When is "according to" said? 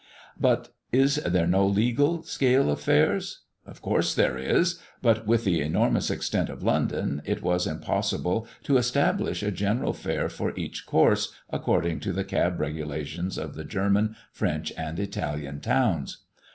11.51-12.13